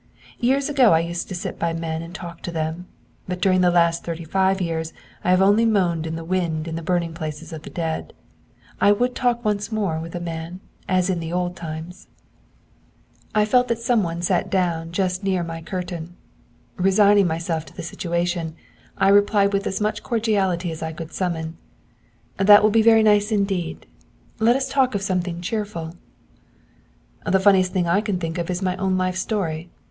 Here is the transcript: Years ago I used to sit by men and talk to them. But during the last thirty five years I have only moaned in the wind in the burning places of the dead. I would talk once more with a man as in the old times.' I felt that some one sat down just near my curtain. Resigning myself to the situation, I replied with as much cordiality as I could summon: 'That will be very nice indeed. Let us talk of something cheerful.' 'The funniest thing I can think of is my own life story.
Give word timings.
Years 0.39 0.67
ago 0.67 0.93
I 0.93 0.99
used 1.01 1.29
to 1.29 1.35
sit 1.35 1.59
by 1.59 1.73
men 1.73 2.01
and 2.01 2.15
talk 2.15 2.41
to 2.41 2.51
them. 2.51 2.87
But 3.27 3.39
during 3.39 3.61
the 3.61 3.69
last 3.69 4.03
thirty 4.03 4.23
five 4.23 4.59
years 4.59 4.93
I 5.23 5.29
have 5.29 5.43
only 5.43 5.63
moaned 5.63 6.07
in 6.07 6.15
the 6.15 6.23
wind 6.23 6.67
in 6.67 6.75
the 6.75 6.81
burning 6.81 7.13
places 7.13 7.53
of 7.53 7.61
the 7.61 7.69
dead. 7.69 8.11
I 8.81 8.93
would 8.93 9.13
talk 9.13 9.45
once 9.45 9.71
more 9.71 9.99
with 9.99 10.15
a 10.15 10.19
man 10.19 10.59
as 10.89 11.11
in 11.11 11.19
the 11.19 11.31
old 11.31 11.55
times.' 11.55 12.07
I 13.35 13.45
felt 13.45 13.67
that 13.67 13.77
some 13.77 14.01
one 14.01 14.23
sat 14.23 14.49
down 14.49 14.91
just 14.91 15.23
near 15.23 15.43
my 15.43 15.61
curtain. 15.61 16.15
Resigning 16.77 17.27
myself 17.27 17.63
to 17.67 17.75
the 17.75 17.83
situation, 17.83 18.55
I 18.97 19.09
replied 19.09 19.53
with 19.53 19.67
as 19.67 19.79
much 19.79 20.01
cordiality 20.01 20.71
as 20.71 20.81
I 20.81 20.93
could 20.93 21.13
summon: 21.13 21.57
'That 22.37 22.63
will 22.63 22.71
be 22.71 22.81
very 22.81 23.03
nice 23.03 23.31
indeed. 23.31 23.85
Let 24.39 24.55
us 24.55 24.67
talk 24.67 24.95
of 24.95 25.03
something 25.03 25.41
cheerful.' 25.41 25.93
'The 27.23 27.39
funniest 27.39 27.71
thing 27.73 27.85
I 27.87 28.01
can 28.01 28.17
think 28.19 28.39
of 28.39 28.49
is 28.49 28.63
my 28.63 28.75
own 28.77 28.97
life 28.97 29.15
story. 29.15 29.69